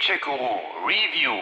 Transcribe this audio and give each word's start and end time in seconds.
Checo 0.00 0.30
Review. 0.86 1.36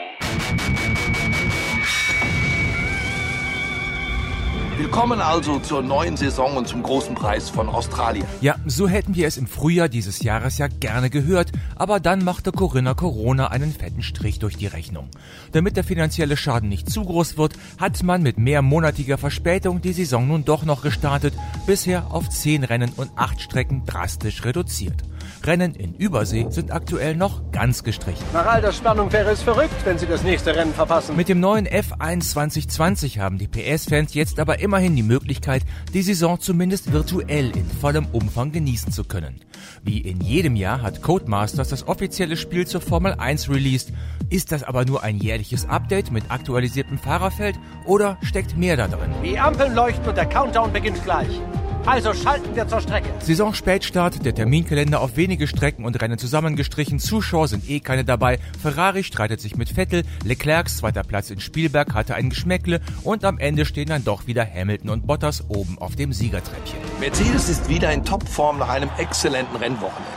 Willkommen 4.76 5.20
also 5.20 5.60
zur 5.60 5.80
neuen 5.82 6.16
Saison 6.16 6.56
und 6.56 6.66
zum 6.66 6.82
großen 6.82 7.14
Preis 7.14 7.50
von 7.50 7.68
Australien. 7.68 8.26
Ja, 8.40 8.56
so 8.66 8.88
hätten 8.88 9.14
wir 9.14 9.28
es 9.28 9.36
im 9.36 9.46
Frühjahr 9.46 9.88
dieses 9.88 10.24
Jahres 10.24 10.58
ja 10.58 10.66
gerne 10.66 11.08
gehört, 11.08 11.52
aber 11.76 12.00
dann 12.00 12.24
machte 12.24 12.50
Corinna 12.50 12.94
Corona 12.94 13.46
einen 13.46 13.72
fetten 13.72 14.02
Strich 14.02 14.40
durch 14.40 14.56
die 14.56 14.66
Rechnung. 14.66 15.08
Damit 15.52 15.76
der 15.76 15.84
finanzielle 15.84 16.36
Schaden 16.36 16.68
nicht 16.68 16.90
zu 16.90 17.04
groß 17.04 17.38
wird, 17.38 17.54
hat 17.78 18.02
man 18.02 18.24
mit 18.24 18.38
mehrmonatiger 18.38 19.18
Verspätung 19.18 19.82
die 19.82 19.92
Saison 19.92 20.26
nun 20.26 20.44
doch 20.44 20.64
noch 20.64 20.82
gestartet, 20.82 21.34
bisher 21.64 22.12
auf 22.12 22.28
zehn 22.28 22.64
Rennen 22.64 22.90
und 22.96 23.12
acht 23.14 23.40
Strecken 23.40 23.86
drastisch 23.86 24.44
reduziert. 24.44 25.04
Rennen 25.44 25.74
in 25.74 25.94
Übersee 25.94 26.46
sind 26.50 26.72
aktuell 26.72 27.16
noch 27.16 27.50
ganz 27.52 27.84
gestrichen. 27.84 28.24
Nach 28.32 28.46
all 28.46 28.60
der 28.60 28.72
Spannung 28.72 29.12
wäre 29.12 29.30
es 29.30 29.42
verrückt, 29.42 29.74
wenn 29.84 29.98
Sie 29.98 30.06
das 30.06 30.22
nächste 30.22 30.54
Rennen 30.54 30.74
verpassen. 30.74 31.16
Mit 31.16 31.28
dem 31.28 31.40
neuen 31.40 31.66
F1 31.66 32.30
2020 32.30 33.18
haben 33.18 33.38
die 33.38 33.48
PS-Fans 33.48 34.14
jetzt 34.14 34.40
aber 34.40 34.60
immerhin 34.60 34.96
die 34.96 35.02
Möglichkeit, 35.02 35.62
die 35.94 36.02
Saison 36.02 36.40
zumindest 36.40 36.92
virtuell 36.92 37.56
in 37.56 37.66
vollem 37.68 38.06
Umfang 38.12 38.52
genießen 38.52 38.92
zu 38.92 39.04
können. 39.04 39.40
Wie 39.82 39.98
in 39.98 40.20
jedem 40.20 40.56
Jahr 40.56 40.82
hat 40.82 41.02
Codemasters 41.02 41.68
das 41.68 41.86
offizielle 41.86 42.36
Spiel 42.36 42.66
zur 42.66 42.80
Formel 42.80 43.14
1 43.14 43.48
released. 43.48 43.92
Ist 44.30 44.52
das 44.52 44.62
aber 44.62 44.84
nur 44.84 45.02
ein 45.02 45.18
jährliches 45.18 45.68
Update 45.68 46.10
mit 46.10 46.30
aktualisiertem 46.30 46.98
Fahrerfeld 46.98 47.58
oder 47.86 48.18
steckt 48.22 48.56
mehr 48.56 48.76
da 48.76 48.88
drin? 48.88 49.10
Die 49.24 49.38
Ampeln 49.38 49.74
leuchten 49.74 50.06
und 50.06 50.16
der 50.16 50.26
Countdown 50.26 50.72
beginnt 50.72 51.02
gleich. 51.04 51.40
Also 51.88 52.12
schalten 52.12 52.54
wir 52.54 52.68
zur 52.68 52.82
Strecke. 52.82 53.08
Saisonspätstart, 53.20 54.22
der 54.22 54.34
Terminkalender 54.34 55.00
auf 55.00 55.16
wenige 55.16 55.46
Strecken 55.46 55.86
und 55.86 55.98
Rennen 56.02 56.18
zusammengestrichen, 56.18 56.98
Zuschauer 56.98 57.48
sind 57.48 57.68
eh 57.70 57.80
keine 57.80 58.04
dabei, 58.04 58.38
Ferrari 58.60 59.04
streitet 59.04 59.40
sich 59.40 59.56
mit 59.56 59.70
Vettel, 59.70 60.02
Leclercs 60.22 60.76
zweiter 60.76 61.02
Platz 61.02 61.30
in 61.30 61.40
Spielberg 61.40 61.94
hatte 61.94 62.14
ein 62.14 62.28
Geschmäckle 62.28 62.82
und 63.04 63.24
am 63.24 63.38
Ende 63.38 63.64
stehen 63.64 63.88
dann 63.88 64.04
doch 64.04 64.26
wieder 64.26 64.46
Hamilton 64.46 64.90
und 64.90 65.06
Bottas 65.06 65.48
oben 65.48 65.78
auf 65.78 65.96
dem 65.96 66.12
Siegertreppchen. 66.12 66.78
Mercedes 67.00 67.48
ist 67.48 67.70
wieder 67.70 67.90
in 67.90 68.04
Topform 68.04 68.58
nach 68.58 68.68
einem 68.68 68.90
exzellenten 68.98 69.56
Rennwochenende. 69.56 70.12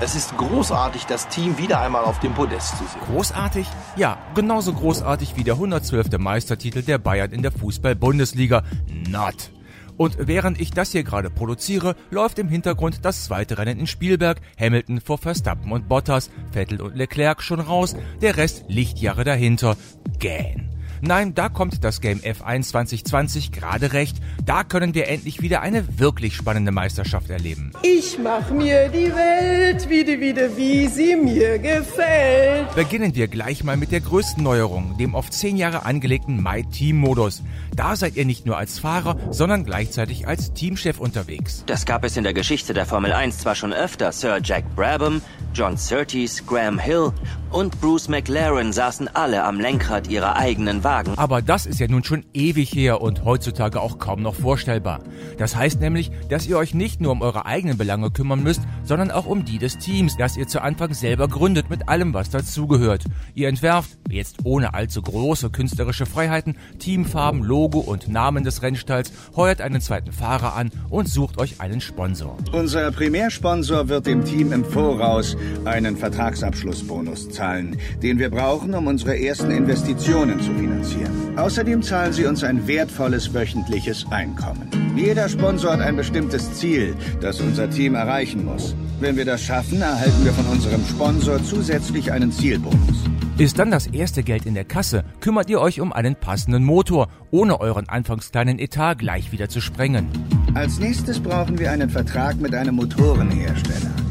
Es 0.00 0.16
ist 0.16 0.36
großartig, 0.36 1.06
das 1.06 1.28
Team 1.28 1.56
wieder 1.56 1.80
einmal 1.80 2.02
auf 2.02 2.18
dem 2.18 2.34
Podest 2.34 2.78
zu 2.78 2.84
sehen. 2.84 3.00
Großartig? 3.12 3.68
Ja, 3.94 4.18
genauso 4.34 4.72
großartig 4.72 5.36
wie 5.36 5.44
der 5.44 5.54
112. 5.54 6.18
Meistertitel 6.18 6.82
der 6.82 6.98
Bayern 6.98 7.30
in 7.30 7.42
der 7.42 7.52
Fußball-Bundesliga. 7.52 8.64
Not. 9.08 9.52
Und 9.96 10.16
während 10.18 10.60
ich 10.60 10.70
das 10.70 10.92
hier 10.92 11.04
gerade 11.04 11.30
produziere, 11.30 11.96
läuft 12.10 12.38
im 12.38 12.48
Hintergrund 12.48 13.04
das 13.04 13.24
zweite 13.24 13.58
Rennen 13.58 13.80
in 13.80 13.86
Spielberg. 13.86 14.40
Hamilton 14.58 15.00
vor 15.00 15.18
Verstappen 15.18 15.72
und 15.72 15.88
Bottas, 15.88 16.30
Vettel 16.52 16.80
und 16.80 16.96
Leclerc 16.96 17.42
schon 17.42 17.60
raus, 17.60 17.96
der 18.20 18.36
Rest 18.36 18.64
Lichtjahre 18.68 19.24
dahinter. 19.24 19.76
Gähn. 20.18 20.75
Nein, 21.00 21.34
da 21.34 21.48
kommt 21.48 21.84
das 21.84 22.00
Game 22.00 22.20
F1 22.20 22.68
2020 22.68 23.52
gerade 23.52 23.92
recht. 23.92 24.16
Da 24.44 24.64
können 24.64 24.94
wir 24.94 25.08
endlich 25.08 25.42
wieder 25.42 25.60
eine 25.60 25.98
wirklich 25.98 26.34
spannende 26.34 26.72
Meisterschaft 26.72 27.30
erleben. 27.30 27.72
Ich 27.82 28.18
mach 28.18 28.50
mir 28.50 28.88
die 28.88 29.12
Welt 29.14 29.88
wieder, 29.88 30.20
wieder, 30.20 30.56
wie 30.56 30.86
sie 30.88 31.16
mir 31.16 31.58
gefällt. 31.58 32.74
Beginnen 32.74 33.14
wir 33.14 33.28
gleich 33.28 33.64
mal 33.64 33.76
mit 33.76 33.92
der 33.92 34.00
größten 34.00 34.42
Neuerung, 34.42 34.96
dem 34.98 35.14
auf 35.14 35.30
10 35.30 35.56
Jahre 35.56 35.84
angelegten 35.84 36.42
My 36.42 36.64
Team 36.64 36.96
Modus. 36.96 37.42
Da 37.74 37.96
seid 37.96 38.16
ihr 38.16 38.24
nicht 38.24 38.46
nur 38.46 38.56
als 38.56 38.78
Fahrer, 38.78 39.16
sondern 39.30 39.64
gleichzeitig 39.64 40.26
als 40.26 40.52
Teamchef 40.54 40.98
unterwegs. 40.98 41.64
Das 41.66 41.84
gab 41.84 42.04
es 42.04 42.16
in 42.16 42.24
der 42.24 42.34
Geschichte 42.34 42.74
der 42.74 42.86
Formel 42.86 43.12
1 43.12 43.38
zwar 43.38 43.54
schon 43.54 43.72
öfter. 43.72 44.12
Sir 44.12 44.40
Jack 44.42 44.64
Brabham, 44.74 45.20
John 45.56 45.78
Surtees, 45.78 46.44
Graham 46.44 46.78
Hill 46.78 47.12
und 47.50 47.80
Bruce 47.80 48.08
McLaren 48.08 48.74
saßen 48.74 49.08
alle 49.14 49.42
am 49.44 49.58
Lenkrad 49.58 50.08
ihrer 50.08 50.36
eigenen 50.36 50.84
Wagen. 50.84 51.14
Aber 51.16 51.40
das 51.40 51.64
ist 51.64 51.80
ja 51.80 51.88
nun 51.88 52.04
schon 52.04 52.26
ewig 52.34 52.74
her 52.74 53.00
und 53.00 53.24
heutzutage 53.24 53.80
auch 53.80 53.98
kaum 53.98 54.20
noch 54.20 54.34
vorstellbar. 54.34 55.00
Das 55.38 55.56
heißt 55.56 55.80
nämlich, 55.80 56.10
dass 56.28 56.46
ihr 56.46 56.58
euch 56.58 56.74
nicht 56.74 57.00
nur 57.00 57.12
um 57.12 57.22
eure 57.22 57.46
eigenen 57.46 57.78
Belange 57.78 58.10
kümmern 58.10 58.42
müsst, 58.42 58.60
sondern 58.84 59.10
auch 59.10 59.24
um 59.24 59.46
die 59.46 59.56
des 59.56 59.78
Teams, 59.78 60.18
das 60.18 60.36
ihr 60.36 60.46
zu 60.46 60.60
Anfang 60.60 60.92
selber 60.92 61.26
gründet 61.26 61.70
mit 61.70 61.88
allem, 61.88 62.12
was 62.12 62.28
dazugehört. 62.28 63.04
Ihr 63.34 63.48
entwerft, 63.48 63.90
jetzt 64.10 64.44
ohne 64.44 64.74
allzu 64.74 65.00
große 65.00 65.48
künstlerische 65.48 66.04
Freiheiten, 66.04 66.58
Teamfarben, 66.78 67.42
Logo 67.42 67.78
und 67.78 68.08
Namen 68.08 68.44
des 68.44 68.60
Rennstalls, 68.60 69.10
heuert 69.34 69.62
einen 69.62 69.80
zweiten 69.80 70.12
Fahrer 70.12 70.54
an 70.54 70.70
und 70.90 71.08
sucht 71.08 71.38
euch 71.38 71.62
einen 71.62 71.80
Sponsor. 71.80 72.36
Unser 72.52 72.92
Primärsponsor 72.92 73.88
wird 73.88 74.06
dem 74.06 74.22
Team 74.22 74.52
im 74.52 74.64
Voraus 74.64 75.34
einen 75.64 75.96
Vertragsabschlussbonus 75.96 77.28
zahlen, 77.30 77.76
den 78.02 78.18
wir 78.18 78.30
brauchen, 78.30 78.74
um 78.74 78.86
unsere 78.86 79.18
ersten 79.18 79.50
Investitionen 79.50 80.40
zu 80.40 80.52
finanzieren. 80.54 81.38
Außerdem 81.38 81.82
zahlen 81.82 82.12
sie 82.12 82.26
uns 82.26 82.44
ein 82.44 82.66
wertvolles 82.66 83.32
wöchentliches 83.34 84.06
Einkommen. 84.10 84.68
Jeder 84.96 85.28
Sponsor 85.28 85.72
hat 85.72 85.80
ein 85.80 85.96
bestimmtes 85.96 86.54
Ziel, 86.54 86.94
das 87.20 87.40
unser 87.40 87.68
Team 87.68 87.94
erreichen 87.94 88.44
muss. 88.44 88.74
Wenn 89.00 89.16
wir 89.16 89.26
das 89.26 89.42
schaffen, 89.42 89.82
erhalten 89.82 90.24
wir 90.24 90.32
von 90.32 90.46
unserem 90.46 90.84
Sponsor 90.86 91.42
zusätzlich 91.44 92.12
einen 92.12 92.32
Zielbonus. 92.32 93.04
Ist 93.38 93.58
dann 93.58 93.70
das 93.70 93.86
erste 93.86 94.22
Geld 94.22 94.46
in 94.46 94.54
der 94.54 94.64
Kasse, 94.64 95.04
kümmert 95.20 95.50
ihr 95.50 95.60
euch 95.60 95.82
um 95.82 95.92
einen 95.92 96.16
passenden 96.16 96.64
Motor, 96.64 97.08
ohne 97.30 97.60
euren 97.60 97.86
anfangs 97.86 98.32
kleinen 98.32 98.58
Etat 98.58 98.94
gleich 98.94 99.30
wieder 99.30 99.50
zu 99.50 99.60
sprengen. 99.60 100.08
Als 100.54 100.78
nächstes 100.78 101.20
brauchen 101.20 101.58
wir 101.58 101.70
einen 101.70 101.90
Vertrag 101.90 102.40
mit 102.40 102.54
einem 102.54 102.76
Motorenhersteller. 102.76 104.05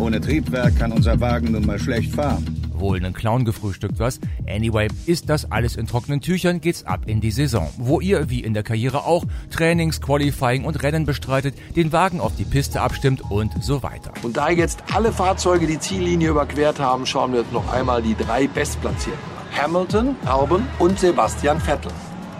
Ohne 0.00 0.20
Triebwerk 0.20 0.78
kann 0.78 0.92
unser 0.92 1.20
Wagen 1.20 1.52
nun 1.52 1.66
mal 1.66 1.78
schlecht 1.78 2.14
fahren. 2.14 2.44
Wohl 2.72 2.98
einen 2.98 3.12
Clown 3.12 3.44
gefrühstückt, 3.44 3.98
was? 3.98 4.20
Anyway, 4.46 4.86
ist 5.06 5.28
das 5.28 5.50
alles 5.50 5.74
in 5.74 5.88
trockenen 5.88 6.20
Tüchern, 6.20 6.60
geht's 6.60 6.84
ab 6.84 7.00
in 7.06 7.20
die 7.20 7.32
Saison, 7.32 7.68
wo 7.76 8.00
ihr, 8.00 8.30
wie 8.30 8.40
in 8.40 8.54
der 8.54 8.62
Karriere 8.62 9.04
auch, 9.04 9.24
Trainings, 9.50 10.00
Qualifying 10.00 10.64
und 10.64 10.80
Rennen 10.84 11.04
bestreitet, 11.04 11.56
den 11.74 11.92
Wagen 11.92 12.20
auf 12.20 12.36
die 12.36 12.44
Piste 12.44 12.80
abstimmt 12.80 13.22
und 13.28 13.64
so 13.64 13.82
weiter. 13.82 14.12
Und 14.22 14.36
da 14.36 14.50
jetzt 14.50 14.84
alle 14.94 15.10
Fahrzeuge 15.10 15.66
die 15.66 15.80
Ziellinie 15.80 16.30
überquert 16.30 16.78
haben, 16.78 17.04
schauen 17.04 17.32
wir 17.32 17.40
uns 17.40 17.50
noch 17.52 17.72
einmal 17.72 18.00
die 18.00 18.14
drei 18.14 18.46
Bestplatzierten 18.46 19.18
an. 19.18 19.62
Hamilton, 19.62 20.16
Albon 20.26 20.62
und 20.78 21.00
Sebastian 21.00 21.60
Vettel. 21.60 21.90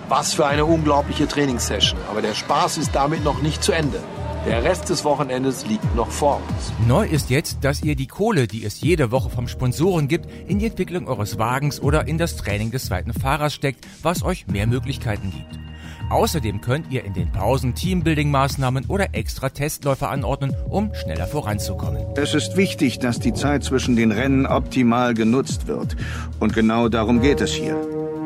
Was 0.08 0.32
für 0.32 0.46
eine 0.46 0.64
unglaubliche 0.64 1.26
Trainingssession. 1.26 1.98
Aber 2.08 2.22
der 2.22 2.34
Spaß 2.34 2.78
ist 2.78 2.94
damit 2.94 3.25
noch 3.25 3.42
nicht 3.42 3.62
zu 3.62 3.72
Ende. 3.72 3.98
Der 4.47 4.65
Rest 4.65 4.88
des 4.88 5.04
Wochenendes 5.04 5.66
liegt 5.66 5.94
noch 5.94 6.10
vor 6.10 6.37
uns. 6.37 6.72
Neu 6.87 7.06
ist 7.06 7.28
jetzt, 7.28 7.59
dass 7.62 7.82
ihr 7.82 7.97
die 7.97 8.06
Kohle, 8.06 8.47
die 8.47 8.65
es 8.65 8.81
jede 8.81 9.10
Woche 9.10 9.31
vom 9.31 9.49
Sponsoren 9.49 10.09
gibt, 10.09 10.26
in 10.47 10.59
die 10.59 10.66
Entwicklung 10.66 11.09
eures 11.09 11.38
Wagens 11.38 11.81
oder 11.81 12.06
in 12.06 12.19
das 12.19 12.37
Training 12.37 12.71
des 12.71 12.87
zweiten 12.87 13.12
Fahrers 13.12 13.53
steckt, 13.53 13.87
was 14.03 14.22
euch 14.22 14.47
mehr 14.47 14.66
Möglichkeiten 14.66 15.32
gibt. 15.32 15.59
Außerdem 16.10 16.62
könnt 16.62 16.91
ihr 16.91 17.04
in 17.04 17.12
den 17.12 17.31
Pausen 17.31 17.75
Teambuilding-Maßnahmen 17.75 18.87
oder 18.88 19.09
extra 19.12 19.50
Testläufe 19.50 20.09
anordnen, 20.09 20.55
um 20.70 20.94
schneller 20.94 21.26
voranzukommen. 21.26 22.03
Es 22.16 22.32
ist 22.32 22.56
wichtig, 22.56 22.99
dass 22.99 23.19
die 23.19 23.34
Zeit 23.34 23.65
zwischen 23.65 23.97
den 23.97 24.12
Rennen 24.12 24.47
optimal 24.47 25.12
genutzt 25.12 25.66
wird. 25.66 25.97
Und 26.38 26.55
genau 26.55 26.88
darum 26.88 27.20
geht 27.20 27.43
es 27.43 27.53
hier. 27.53 27.76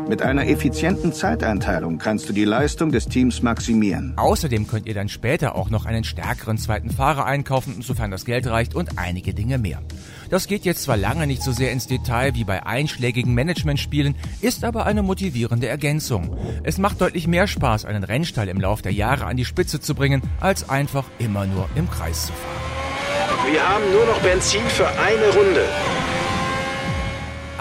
Mit 0.08 0.20
einer 0.20 0.46
effizienten 0.46 1.12
Zeiteinteilung 1.12 1.98
kannst 1.98 2.28
du 2.28 2.32
die 2.32 2.44
Leistung 2.44 2.90
des 2.90 3.06
Teams 3.06 3.42
maximieren. 3.42 4.12
Außerdem 4.16 4.66
könnt 4.66 4.86
ihr 4.86 4.94
dann 4.94 5.08
später 5.08 5.54
auch 5.54 5.70
noch 5.70 5.86
einen 5.86 6.04
stärkeren 6.04 6.58
zweiten 6.58 6.90
Fahrer 6.90 7.24
einkaufen, 7.24 7.82
sofern 7.82 8.10
das 8.10 8.24
Geld 8.24 8.46
reicht 8.46 8.74
und 8.74 8.98
einige 8.98 9.32
Dinge 9.32 9.58
mehr. 9.58 9.80
Das 10.28 10.46
geht 10.46 10.64
jetzt 10.64 10.82
zwar 10.82 10.96
lange 10.96 11.26
nicht 11.26 11.42
so 11.42 11.52
sehr 11.52 11.72
ins 11.72 11.86
Detail 11.86 12.34
wie 12.34 12.44
bei 12.44 12.66
einschlägigen 12.66 13.34
Managementspielen, 13.34 14.16
ist 14.40 14.64
aber 14.64 14.86
eine 14.86 15.02
motivierende 15.02 15.68
Ergänzung. 15.68 16.36
Es 16.62 16.78
macht 16.78 17.00
deutlich 17.00 17.26
mehr 17.26 17.46
Spaß, 17.46 17.84
einen 17.84 18.04
Rennstall 18.04 18.48
im 18.48 18.60
Lauf 18.60 18.82
der 18.82 18.92
Jahre 18.92 19.26
an 19.26 19.36
die 19.36 19.44
Spitze 19.44 19.80
zu 19.80 19.94
bringen, 19.94 20.22
als 20.40 20.68
einfach 20.68 21.04
immer 21.18 21.46
nur 21.46 21.68
im 21.74 21.88
Kreis 21.90 22.26
zu 22.26 22.32
fahren. 22.32 23.52
Wir 23.52 23.68
haben 23.68 23.84
nur 23.92 24.06
noch 24.06 24.18
Benzin 24.20 24.62
für 24.68 24.88
eine 24.88 25.28
Runde. 25.34 25.64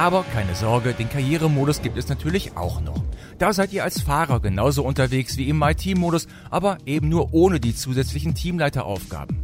Aber 0.01 0.25
keine 0.33 0.55
Sorge, 0.55 0.93
den 0.93 1.09
Karrieremodus 1.09 1.83
gibt 1.83 1.95
es 1.95 2.09
natürlich 2.09 2.57
auch 2.57 2.81
noch. 2.81 3.03
Da 3.37 3.53
seid 3.53 3.71
ihr 3.71 3.83
als 3.83 4.01
Fahrer 4.01 4.39
genauso 4.39 4.83
unterwegs 4.83 5.37
wie 5.37 5.47
im 5.47 5.59
My-Team-Modus, 5.59 6.25
aber 6.49 6.79
eben 6.87 7.07
nur 7.07 7.35
ohne 7.35 7.59
die 7.59 7.75
zusätzlichen 7.75 8.33
Teamleiteraufgaben. 8.33 9.37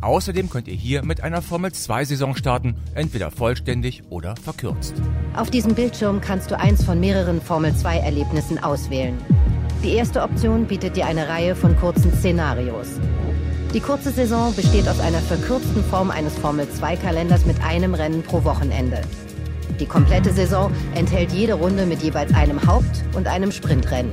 Außerdem 0.00 0.48
könnt 0.48 0.66
ihr 0.66 0.74
hier 0.74 1.04
mit 1.04 1.22
einer 1.22 1.42
Formel 1.42 1.72
2 1.72 2.06
Saison 2.06 2.34
starten, 2.34 2.74
entweder 2.94 3.30
vollständig 3.30 4.02
oder 4.08 4.34
verkürzt. 4.36 4.94
Auf 5.36 5.50
diesem 5.50 5.74
Bildschirm 5.74 6.22
kannst 6.22 6.50
du 6.50 6.58
eins 6.58 6.82
von 6.82 6.98
mehreren 6.98 7.42
Formel 7.42 7.76
2 7.76 7.98
Erlebnissen 7.98 8.58
auswählen. 8.58 9.18
Die 9.84 9.92
erste 9.92 10.22
Option 10.22 10.64
bietet 10.64 10.96
dir 10.96 11.04
eine 11.04 11.28
Reihe 11.28 11.54
von 11.54 11.76
kurzen 11.76 12.14
Szenarios. 12.14 12.98
Die 13.74 13.80
kurze 13.80 14.10
Saison 14.10 14.54
besteht 14.56 14.88
aus 14.88 15.00
einer 15.00 15.20
verkürzten 15.20 15.84
Form 15.84 16.10
eines 16.10 16.32
Formel 16.38 16.66
2 16.66 16.96
Kalenders 16.96 17.44
mit 17.44 17.62
einem 17.62 17.92
Rennen 17.92 18.22
pro 18.22 18.42
Wochenende. 18.44 19.02
Die 19.80 19.86
komplette 19.86 20.32
Saison 20.32 20.72
enthält 20.94 21.32
jede 21.32 21.54
Runde 21.54 21.86
mit 21.86 22.02
jeweils 22.02 22.34
einem 22.34 22.66
Haupt- 22.66 23.04
und 23.14 23.28
einem 23.28 23.52
Sprintrennen. 23.52 24.10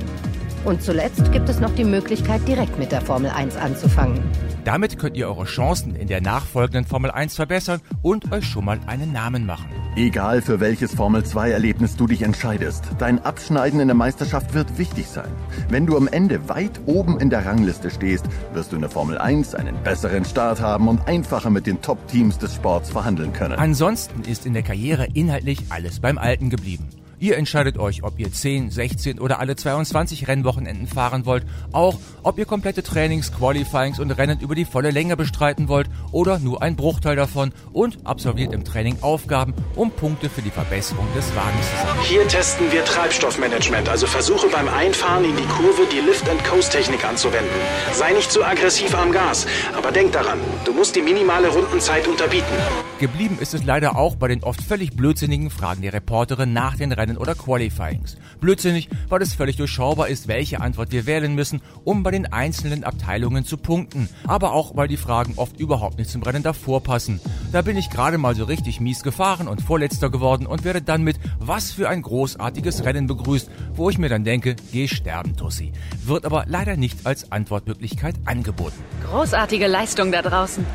Und 0.64 0.82
zuletzt 0.82 1.32
gibt 1.32 1.48
es 1.48 1.60
noch 1.60 1.74
die 1.74 1.84
Möglichkeit, 1.84 2.46
direkt 2.46 2.78
mit 2.78 2.92
der 2.92 3.00
Formel 3.00 3.30
1 3.30 3.56
anzufangen. 3.56 4.22
Damit 4.66 4.98
könnt 4.98 5.16
ihr 5.16 5.28
eure 5.28 5.44
Chancen 5.44 5.94
in 5.94 6.08
der 6.08 6.20
nachfolgenden 6.20 6.84
Formel 6.86 7.12
1 7.12 7.36
verbessern 7.36 7.80
und 8.02 8.32
euch 8.32 8.44
schon 8.44 8.64
mal 8.64 8.80
einen 8.88 9.12
Namen 9.12 9.46
machen. 9.46 9.68
Egal 9.94 10.42
für 10.42 10.58
welches 10.58 10.92
Formel-2-Erlebnis 10.92 11.94
du 11.94 12.08
dich 12.08 12.22
entscheidest, 12.22 12.84
dein 12.98 13.24
Abschneiden 13.24 13.78
in 13.78 13.86
der 13.86 13.94
Meisterschaft 13.94 14.54
wird 14.54 14.76
wichtig 14.76 15.06
sein. 15.06 15.30
Wenn 15.68 15.86
du 15.86 15.96
am 15.96 16.08
Ende 16.08 16.48
weit 16.48 16.80
oben 16.86 17.20
in 17.20 17.30
der 17.30 17.46
Rangliste 17.46 17.90
stehst, 17.90 18.26
wirst 18.54 18.72
du 18.72 18.74
in 18.74 18.82
der 18.82 18.90
Formel 18.90 19.18
1 19.18 19.54
einen 19.54 19.80
besseren 19.84 20.24
Start 20.24 20.60
haben 20.60 20.88
und 20.88 21.06
einfacher 21.06 21.50
mit 21.50 21.68
den 21.68 21.80
Top-Teams 21.80 22.36
des 22.38 22.56
Sports 22.56 22.90
verhandeln 22.90 23.32
können. 23.32 23.60
Ansonsten 23.60 24.22
ist 24.22 24.46
in 24.46 24.52
der 24.52 24.64
Karriere 24.64 25.06
inhaltlich 25.14 25.60
alles 25.68 26.00
beim 26.00 26.18
Alten 26.18 26.50
geblieben. 26.50 26.88
Ihr 27.18 27.38
entscheidet 27.38 27.78
euch, 27.78 28.02
ob 28.02 28.18
ihr 28.18 28.30
10, 28.30 28.70
16 28.70 29.18
oder 29.18 29.40
alle 29.40 29.56
22 29.56 30.28
Rennwochenenden 30.28 30.86
fahren 30.86 31.24
wollt, 31.24 31.44
auch 31.72 31.98
ob 32.22 32.38
ihr 32.38 32.44
komplette 32.44 32.82
Trainings, 32.82 33.32
Qualifyings 33.32 33.98
und 33.98 34.10
Rennen 34.10 34.40
über 34.40 34.54
die 34.54 34.66
volle 34.66 34.90
Länge 34.90 35.16
bestreiten 35.16 35.68
wollt 35.68 35.88
oder 36.12 36.38
nur 36.38 36.62
ein 36.62 36.76
Bruchteil 36.76 37.16
davon 37.16 37.52
und 37.72 38.04
absolviert 38.04 38.52
im 38.52 38.64
Training 38.64 38.98
Aufgaben, 39.00 39.54
um 39.76 39.90
Punkte 39.90 40.28
für 40.28 40.42
die 40.42 40.50
Verbesserung 40.50 41.06
des 41.16 41.34
Wagens 41.34 41.70
zu 41.70 41.86
sammeln. 41.86 42.04
Hier 42.04 42.28
testen 42.28 42.70
wir 42.70 42.84
Treibstoffmanagement, 42.84 43.88
also 43.88 44.06
versuche 44.06 44.48
beim 44.48 44.68
Einfahren 44.68 45.24
in 45.24 45.36
die 45.36 45.46
Kurve 45.46 45.86
die 45.90 46.00
Lift-and-Coast-Technik 46.00 47.02
anzuwenden. 47.04 47.48
Sei 47.94 48.12
nicht 48.12 48.30
zu 48.30 48.44
aggressiv 48.44 48.94
am 48.94 49.10
Gas, 49.10 49.46
aber 49.74 49.90
denk 49.90 50.12
daran, 50.12 50.38
du 50.66 50.74
musst 50.74 50.94
die 50.94 51.02
minimale 51.02 51.48
Rundenzeit 51.48 52.06
unterbieten. 52.06 52.56
Geblieben 52.98 53.36
ist 53.38 53.52
es 53.52 53.62
leider 53.62 53.98
auch 53.98 54.16
bei 54.16 54.26
den 54.26 54.42
oft 54.42 54.62
völlig 54.62 54.96
blödsinnigen 54.96 55.50
Fragen 55.50 55.82
der 55.82 55.92
Reporterin 55.92 56.54
nach 56.54 56.76
den 56.76 56.92
Rennen 56.92 57.18
oder 57.18 57.34
Qualifyings. 57.34 58.16
Blödsinnig, 58.40 58.88
weil 59.10 59.20
es 59.20 59.34
völlig 59.34 59.56
durchschaubar 59.56 60.08
ist, 60.08 60.28
welche 60.28 60.62
Antwort 60.62 60.92
wir 60.92 61.04
wählen 61.04 61.34
müssen, 61.34 61.60
um 61.84 62.02
bei 62.02 62.10
den 62.10 62.32
einzelnen 62.32 62.84
Abteilungen 62.84 63.44
zu 63.44 63.58
punkten. 63.58 64.08
Aber 64.26 64.54
auch, 64.54 64.76
weil 64.76 64.88
die 64.88 64.96
Fragen 64.96 65.34
oft 65.36 65.60
überhaupt 65.60 65.98
nicht 65.98 66.08
zum 66.08 66.22
Rennen 66.22 66.42
davor 66.42 66.82
passen. 66.82 67.20
Da 67.56 67.62
bin 67.62 67.78
ich 67.78 67.88
gerade 67.88 68.18
mal 68.18 68.34
so 68.34 68.44
richtig 68.44 68.82
mies 68.82 69.02
gefahren 69.02 69.48
und 69.48 69.62
vorletzter 69.62 70.10
geworden 70.10 70.46
und 70.46 70.62
werde 70.62 70.82
dann 70.82 71.00
mit 71.00 71.16
was 71.38 71.72
für 71.72 71.88
ein 71.88 72.02
großartiges 72.02 72.84
Rennen 72.84 73.06
begrüßt, 73.06 73.48
wo 73.72 73.88
ich 73.88 73.96
mir 73.96 74.10
dann 74.10 74.24
denke, 74.24 74.56
geh 74.72 74.88
sterben, 74.88 75.38
Tussi. 75.38 75.72
Wird 76.04 76.26
aber 76.26 76.44
leider 76.46 76.76
nicht 76.76 77.06
als 77.06 77.32
Antwortmöglichkeit 77.32 78.14
angeboten. 78.26 78.76
Großartige 79.08 79.68
Leistung 79.68 80.12
da 80.12 80.20
draußen. 80.20 80.66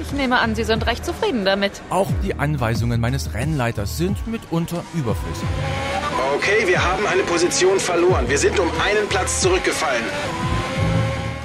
Ich 0.00 0.12
nehme 0.12 0.38
an, 0.38 0.54
Sie 0.54 0.64
sind 0.64 0.86
recht 0.86 1.04
zufrieden 1.04 1.44
damit. 1.44 1.82
Auch 1.90 2.08
die 2.24 2.34
Anweisungen 2.34 3.02
meines 3.02 3.34
Rennleiters 3.34 3.98
sind 3.98 4.26
mitunter 4.26 4.82
überflüssig. 4.94 5.46
Okay, 6.36 6.66
wir 6.66 6.82
haben 6.82 7.06
eine 7.06 7.22
Position 7.24 7.78
verloren. 7.78 8.26
Wir 8.30 8.38
sind 8.38 8.58
um 8.58 8.68
einen 8.80 9.06
Platz 9.10 9.42
zurückgefallen. 9.42 10.04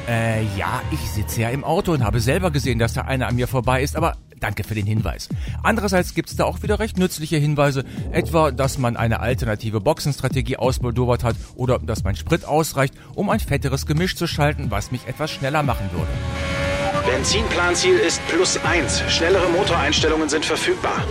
Äh, 0.07 0.44
ja, 0.57 0.81
ich 0.92 1.00
sitze 1.00 1.42
ja 1.42 1.50
im 1.50 1.63
Auto 1.63 1.92
und 1.92 2.04
habe 2.04 2.19
selber 2.19 2.52
gesehen, 2.52 2.78
dass 2.78 2.94
da 2.94 3.02
einer 3.02 3.28
an 3.28 3.36
mir 3.36 3.48
vorbei 3.48 3.81
ist, 3.81 3.96
aber 3.96 4.16
danke 4.40 4.63
für 4.63 4.75
den 4.75 4.86
Hinweis. 4.86 5.30
Andererseits 5.63 6.13
gibt's 6.13 6.36
da 6.36 6.44
auch 6.44 6.62
wieder 6.62 6.80
recht 6.80 6.98
nützliche 7.00 7.38
Hinweise, 7.38 7.84
etwa, 8.12 8.52
dass 8.52 8.78
man 8.78 8.98
eine 8.98 9.19
alternative 9.19 9.81
Boxenstrategie 9.81 10.57
ausmoldowert 10.57 11.24
hat 11.24 11.36
oder 11.56 11.80
dass 11.80 12.04
mein 12.04 12.16
Sprit 12.16 12.46
ausreicht, 12.46 12.94
um 13.16 13.30
ein 13.30 13.40
fetteres 13.40 13.86
Gemisch 13.86 14.16
zu 14.16 14.28
schalten, 14.28 14.69
was 14.69 14.92
mich 14.92 15.07
etwas 15.07 15.31
schneller 15.31 15.63
machen 15.63 15.90
würde. 15.92 16.12
Benzinplanziel 17.06 17.98
ist 17.98 18.22
plus 18.28 18.60
eins. 18.63 19.01
Schnellere 19.10 19.50
Motoreinstellungen 19.50 20.30
sind 20.30 20.46
verfügbar. 20.46 21.04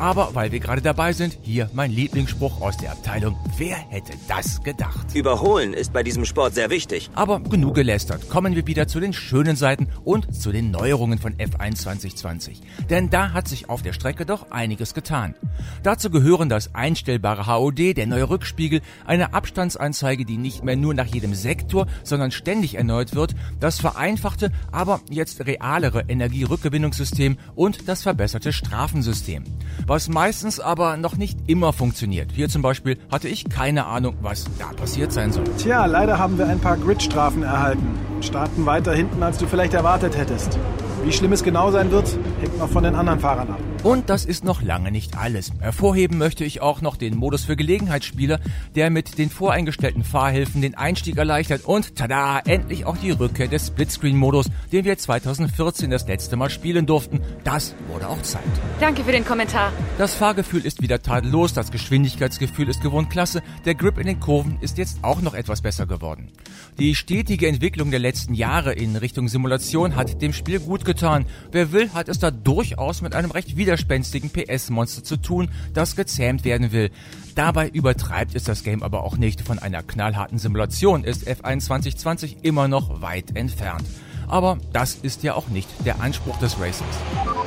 Aber 0.00 0.34
weil 0.34 0.50
wir 0.50 0.60
gerade 0.60 0.80
dabei 0.80 1.12
sind, 1.12 1.36
hier 1.42 1.68
mein 1.74 1.90
Lieblingsspruch 1.90 2.62
aus 2.62 2.78
der 2.78 2.92
Abteilung. 2.92 3.36
Wer 3.58 3.76
hätte 3.76 4.14
das 4.28 4.62
gedacht? 4.62 5.14
Überholen 5.14 5.74
ist 5.74 5.92
bei 5.92 6.02
diesem 6.02 6.24
Sport 6.24 6.54
sehr 6.54 6.70
wichtig. 6.70 7.10
Aber 7.14 7.38
genug 7.38 7.74
gelästert. 7.74 8.30
Kommen 8.30 8.56
wir 8.56 8.66
wieder 8.66 8.88
zu 8.88 8.98
den 8.98 9.12
schönen 9.12 9.56
Seiten 9.56 9.88
und 10.02 10.34
zu 10.34 10.52
den 10.52 10.70
Neuerungen 10.70 11.18
von 11.18 11.34
F1 11.34 11.74
2020. 11.74 12.62
Denn 12.88 13.10
da 13.10 13.34
hat 13.34 13.46
sich 13.46 13.68
auf 13.68 13.82
der 13.82 13.92
Strecke 13.92 14.24
doch 14.24 14.50
einiges 14.50 14.94
getan. 14.94 15.34
Dazu 15.82 16.08
gehören 16.08 16.48
das 16.48 16.74
einstellbare 16.74 17.46
HOD, 17.46 17.94
der 17.94 18.06
neue 18.06 18.30
Rückspiegel, 18.30 18.80
eine 19.04 19.34
Abstandsanzeige, 19.34 20.24
die 20.24 20.38
nicht 20.38 20.64
mehr 20.64 20.76
nur 20.76 20.94
nach 20.94 21.08
jedem 21.08 21.34
Sektor, 21.34 21.86
sondern 22.04 22.30
ständig 22.30 22.76
erneuert 22.76 23.14
wird, 23.14 23.34
das 23.60 23.78
vereinfachte, 23.78 24.50
aber 24.72 25.02
jetzt 25.10 25.46
realere 25.46 26.04
Energierückgewinnungssystem 26.08 27.36
und 27.54 27.86
das 27.86 28.00
verbesserte 28.00 28.54
Strafensystem 28.54 29.44
was 29.90 30.08
meistens 30.08 30.60
aber 30.60 30.96
noch 30.96 31.16
nicht 31.16 31.36
immer 31.48 31.72
funktioniert. 31.72 32.30
Hier 32.32 32.48
zum 32.48 32.62
Beispiel 32.62 32.96
hatte 33.10 33.26
ich 33.26 33.48
keine 33.48 33.86
Ahnung, 33.86 34.14
was 34.22 34.44
da 34.56 34.66
passiert 34.66 35.12
sein 35.12 35.32
soll. 35.32 35.42
Tja, 35.58 35.84
leider 35.86 36.16
haben 36.16 36.38
wir 36.38 36.46
ein 36.46 36.60
paar 36.60 36.76
Gridstrafen 36.76 37.42
erhalten 37.42 37.98
starten 38.22 38.66
weiter 38.66 38.94
hinten, 38.94 39.22
als 39.22 39.38
du 39.38 39.46
vielleicht 39.46 39.74
erwartet 39.74 40.16
hättest. 40.16 40.58
Wie 41.04 41.12
schlimm 41.12 41.32
es 41.32 41.42
genau 41.42 41.70
sein 41.70 41.90
wird, 41.90 42.18
hängt 42.40 42.58
noch 42.58 42.68
von 42.68 42.82
den 42.82 42.94
anderen 42.94 43.20
Fahrern 43.20 43.48
ab. 43.50 43.58
Und 43.82 44.10
das 44.10 44.24
ist 44.24 44.44
noch 44.44 44.62
lange 44.62 44.90
nicht 44.90 45.16
alles. 45.16 45.52
Hervorheben 45.60 46.18
möchte 46.18 46.44
ich 46.44 46.60
auch 46.60 46.80
noch 46.80 46.96
den 46.96 47.16
Modus 47.16 47.44
für 47.44 47.56
Gelegenheitsspieler, 47.56 48.40
der 48.74 48.90
mit 48.90 49.18
den 49.18 49.30
voreingestellten 49.30 50.04
Fahrhilfen 50.04 50.62
den 50.62 50.74
Einstieg 50.74 51.16
erleichtert 51.16 51.64
und 51.64 51.96
tada, 51.96 52.40
endlich 52.40 52.84
auch 52.84 52.96
die 52.96 53.10
Rückkehr 53.10 53.48
des 53.48 53.68
Splitscreen-Modus, 53.68 54.50
den 54.72 54.84
wir 54.84 54.98
2014 54.98 55.90
das 55.90 56.06
letzte 56.06 56.36
Mal 56.36 56.50
spielen 56.50 56.86
durften. 56.86 57.20
Das 57.44 57.74
wurde 57.88 58.08
auch 58.08 58.20
Zeit. 58.22 58.42
Danke 58.80 59.04
für 59.04 59.12
den 59.12 59.24
Kommentar. 59.24 59.72
Das 59.98 60.14
Fahrgefühl 60.14 60.64
ist 60.64 60.82
wieder 60.82 61.02
tadellos, 61.02 61.52
das 61.54 61.70
Geschwindigkeitsgefühl 61.70 62.68
ist 62.68 62.82
gewohnt 62.82 63.10
klasse, 63.10 63.42
der 63.64 63.74
Grip 63.74 63.98
in 63.98 64.06
den 64.06 64.20
Kurven 64.20 64.58
ist 64.60 64.78
jetzt 64.78 64.98
auch 65.02 65.20
noch 65.22 65.34
etwas 65.34 65.62
besser 65.62 65.86
geworden. 65.86 66.30
Die 66.78 66.94
stetige 66.94 67.48
Entwicklung 67.48 67.90
der 67.90 68.00
letzten 68.00 68.34
Jahre 68.34 68.72
in 68.72 68.96
Richtung 68.96 69.28
Simulation 69.28 69.96
hat 69.96 70.22
dem 70.22 70.32
Spiel 70.32 70.60
gut 70.60 70.84
getan. 70.84 71.26
Wer 71.52 71.72
will, 71.72 71.90
hat 71.92 72.08
es 72.08 72.18
da 72.18 72.29
durchaus 72.30 73.02
mit 73.02 73.14
einem 73.14 73.30
recht 73.30 73.56
widerspenstigen 73.56 74.30
PS-Monster 74.30 75.04
zu 75.04 75.16
tun, 75.16 75.50
das 75.74 75.96
gezähmt 75.96 76.44
werden 76.44 76.72
will. 76.72 76.90
Dabei 77.34 77.68
übertreibt 77.68 78.34
es 78.34 78.44
das 78.44 78.62
Game 78.64 78.82
aber 78.82 79.02
auch 79.02 79.16
nicht. 79.16 79.40
Von 79.40 79.58
einer 79.58 79.82
knallharten 79.82 80.38
Simulation 80.38 81.04
ist 81.04 81.26
F1 81.26 81.60
2020 81.60 82.38
immer 82.42 82.68
noch 82.68 83.02
weit 83.02 83.36
entfernt. 83.36 83.84
Aber 84.28 84.58
das 84.72 84.94
ist 84.94 85.22
ja 85.22 85.34
auch 85.34 85.48
nicht 85.48 85.68
der 85.84 86.00
Anspruch 86.00 86.38
des 86.38 86.58
Racers. 86.60 86.86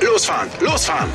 Losfahren, 0.02 0.48
losfahren! 0.60 1.08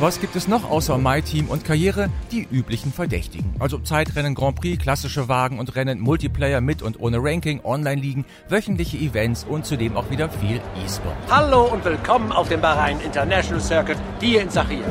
Was 0.00 0.18
gibt 0.18 0.34
es 0.34 0.48
noch 0.48 0.70
außer 0.70 0.96
My 0.96 1.20
Team 1.20 1.48
und 1.50 1.62
Karriere? 1.62 2.08
Die 2.32 2.48
üblichen 2.50 2.90
Verdächtigen. 2.90 3.54
Also 3.58 3.76
Zeitrennen, 3.76 4.34
Grand 4.34 4.58
Prix, 4.58 4.82
klassische 4.82 5.28
Wagen 5.28 5.58
und 5.58 5.76
Rennen, 5.76 6.00
Multiplayer 6.00 6.62
mit 6.62 6.80
und 6.80 6.98
ohne 7.00 7.18
Ranking, 7.20 7.60
Online-Ligen, 7.62 8.24
wöchentliche 8.48 8.96
Events 8.96 9.44
und 9.44 9.66
zudem 9.66 9.98
auch 9.98 10.08
wieder 10.08 10.30
viel 10.30 10.56
E-Sport. 10.82 11.14
Hallo 11.28 11.64
und 11.64 11.84
willkommen 11.84 12.32
auf 12.32 12.48
dem 12.48 12.62
Bahrain 12.62 12.98
International 13.02 13.60
Circuit 13.60 13.98
hier 14.22 14.40
in 14.40 14.48
Sachir. 14.48 14.84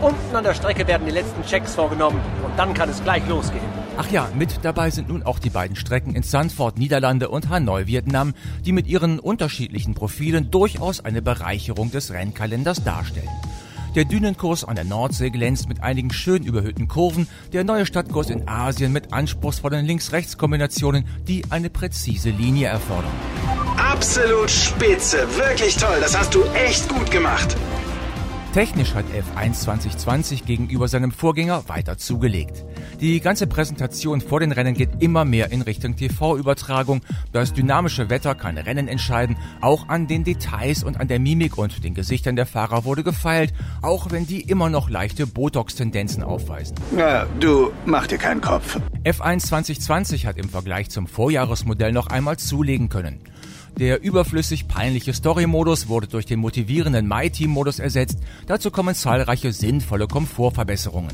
Unten 0.00 0.34
an 0.34 0.44
der 0.44 0.54
Strecke 0.54 0.86
werden 0.86 1.06
die 1.06 1.12
letzten 1.12 1.42
Checks 1.42 1.74
vorgenommen 1.74 2.18
und 2.42 2.58
dann 2.58 2.72
kann 2.72 2.88
es 2.88 3.04
gleich 3.04 3.28
losgehen. 3.28 3.60
Ach 3.98 4.10
ja, 4.10 4.26
mit 4.34 4.60
dabei 4.62 4.88
sind 4.88 5.10
nun 5.10 5.22
auch 5.22 5.38
die 5.38 5.50
beiden 5.50 5.76
Strecken 5.76 6.14
in 6.14 6.22
Sanford, 6.22 6.78
Niederlande 6.78 7.28
und 7.28 7.50
Hanoi, 7.50 7.86
Vietnam, 7.86 8.32
die 8.64 8.72
mit 8.72 8.86
ihren 8.86 9.18
unterschiedlichen 9.18 9.92
Profilen 9.92 10.50
durchaus 10.50 11.04
eine 11.04 11.20
Bereicherung 11.20 11.90
des 11.90 12.10
Rennkalenders 12.10 12.84
darstellen. 12.84 13.28
Der 13.96 14.04
Dünenkurs 14.04 14.62
an 14.62 14.76
der 14.76 14.84
Nordsee 14.84 15.30
glänzt 15.30 15.70
mit 15.70 15.82
einigen 15.82 16.12
schön 16.12 16.44
überhöhten 16.44 16.86
Kurven, 16.86 17.26
der 17.54 17.64
neue 17.64 17.86
Stadtkurs 17.86 18.28
in 18.28 18.46
Asien 18.46 18.92
mit 18.92 19.14
anspruchsvollen 19.14 19.86
Links-Rechts-Kombinationen, 19.86 21.06
die 21.26 21.44
eine 21.48 21.70
präzise 21.70 22.28
Linie 22.28 22.68
erfordern. 22.68 23.10
Absolut 23.78 24.50
spitze, 24.50 25.26
wirklich 25.38 25.76
toll, 25.76 25.96
das 26.02 26.16
hast 26.16 26.34
du 26.34 26.42
echt 26.52 26.86
gut 26.90 27.10
gemacht. 27.10 27.56
Technisch 28.56 28.94
hat 28.94 29.04
F1 29.12 29.52
2020 29.52 30.46
gegenüber 30.46 30.88
seinem 30.88 31.12
Vorgänger 31.12 31.68
weiter 31.68 31.98
zugelegt. 31.98 32.64
Die 33.02 33.20
ganze 33.20 33.46
Präsentation 33.46 34.22
vor 34.22 34.40
den 34.40 34.50
Rennen 34.50 34.72
geht 34.72 35.02
immer 35.02 35.26
mehr 35.26 35.52
in 35.52 35.60
Richtung 35.60 35.94
TV-Übertragung. 35.94 37.02
Das 37.32 37.52
dynamische 37.52 38.08
Wetter 38.08 38.34
kann 38.34 38.56
Rennen 38.56 38.88
entscheiden. 38.88 39.36
Auch 39.60 39.90
an 39.90 40.06
den 40.06 40.24
Details 40.24 40.84
und 40.84 40.98
an 40.98 41.06
der 41.06 41.18
Mimik 41.18 41.58
und 41.58 41.84
den 41.84 41.92
Gesichtern 41.92 42.34
der 42.34 42.46
Fahrer 42.46 42.86
wurde 42.86 43.04
gefeilt, 43.04 43.52
auch 43.82 44.10
wenn 44.10 44.26
die 44.26 44.40
immer 44.40 44.70
noch 44.70 44.88
leichte 44.88 45.26
Botox-Tendenzen 45.26 46.22
aufweisen. 46.22 46.76
Ja, 46.96 47.26
du 47.38 47.72
mach 47.84 48.06
dir 48.06 48.16
keinen 48.16 48.40
Kopf. 48.40 48.78
F1 49.04 49.48
2020 49.48 50.24
hat 50.24 50.38
im 50.38 50.48
Vergleich 50.48 50.88
zum 50.88 51.06
Vorjahresmodell 51.06 51.92
noch 51.92 52.06
einmal 52.06 52.38
zulegen 52.38 52.88
können. 52.88 53.20
Der 53.78 54.02
überflüssig 54.02 54.68
peinliche 54.68 55.12
Story-Modus 55.12 55.88
wurde 55.88 56.06
durch 56.06 56.24
den 56.24 56.40
motivierenden 56.40 57.06
My-Team-Modus 57.06 57.78
ersetzt. 57.78 58.18
Dazu 58.46 58.70
kommen 58.70 58.94
zahlreiche 58.94 59.52
sinnvolle 59.52 60.06
Komfortverbesserungen. 60.06 61.12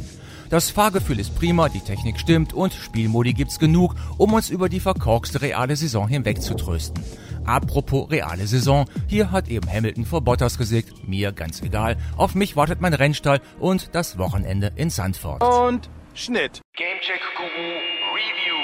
Das 0.48 0.70
Fahrgefühl 0.70 1.18
ist 1.18 1.34
prima, 1.34 1.68
die 1.68 1.80
Technik 1.80 2.20
stimmt 2.20 2.52
und 2.52 2.72
Spielmodi 2.72 3.32
gibt's 3.32 3.58
genug, 3.58 3.96
um 4.16 4.32
uns 4.34 4.50
über 4.50 4.68
die 4.68 4.80
verkorkste 4.80 5.42
reale 5.42 5.74
Saison 5.74 6.06
hinweg 6.06 6.40
zu 6.40 6.54
trösten. 6.54 7.02
Apropos 7.44 8.10
reale 8.10 8.46
Saison, 8.46 8.86
hier 9.08 9.32
hat 9.32 9.48
eben 9.48 9.68
Hamilton 9.68 10.04
vor 10.04 10.20
Bottas 10.20 10.58
gesägt, 10.58 11.08
mir 11.08 11.32
ganz 11.32 11.62
egal. 11.62 11.96
Auf 12.16 12.36
mich 12.36 12.54
wartet 12.54 12.80
mein 12.80 12.94
Rennstall 12.94 13.40
und 13.58 13.90
das 13.92 14.18
Wochenende 14.18 14.70
in 14.76 14.90
Sandford. 14.90 15.42
Und 15.42 15.90
Schnitt. 16.14 16.60
Gamecheck 16.76 17.22
Guru 17.36 17.72
Review. 18.14 18.61